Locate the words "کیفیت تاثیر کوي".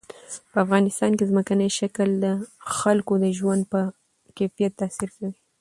4.37-5.35